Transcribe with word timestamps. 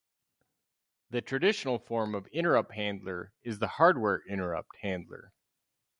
The 1.11 1.21
traditional 1.21 1.77
form 1.77 2.15
of 2.15 2.25
interrupt 2.33 2.71
handler 2.73 3.33
is 3.43 3.59
the 3.59 3.67
hardware 3.67 4.23
interrupt 4.27 4.75
handler. 4.81 5.31